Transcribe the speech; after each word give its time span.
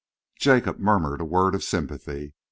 Jacob 0.35 0.79
murmured 0.79 1.21
a 1.21 1.25
word 1.25 1.53
of 1.53 1.63
sympathy. 1.63 2.33